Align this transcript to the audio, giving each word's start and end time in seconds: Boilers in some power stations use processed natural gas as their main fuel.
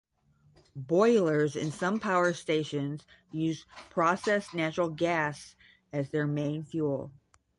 Boilers 0.75 1.55
in 1.55 1.71
some 1.71 1.99
power 1.99 2.33
stations 2.33 3.05
use 3.31 3.67
processed 3.91 4.51
natural 4.51 4.89
gas 4.89 5.55
as 5.93 6.09
their 6.09 6.25
main 6.25 6.63
fuel. 6.63 7.11